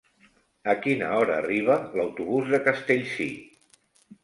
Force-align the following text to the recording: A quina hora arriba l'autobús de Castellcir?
A 0.71 0.73
quina 0.85 1.09
hora 1.17 1.35
arriba 1.43 1.77
l'autobús 1.99 2.51
de 2.55 2.63
Castellcir? 2.71 3.31